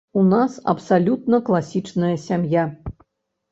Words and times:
У 0.19 0.21
нас 0.29 0.55
абсалютна 0.73 1.41
класічная 1.51 2.11
сям'я. 2.27 2.67